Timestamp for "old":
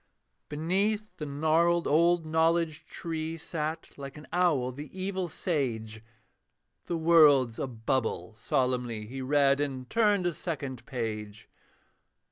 1.85-2.25